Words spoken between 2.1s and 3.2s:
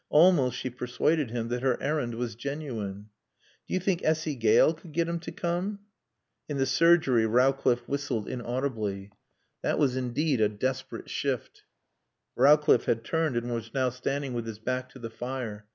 was genuine.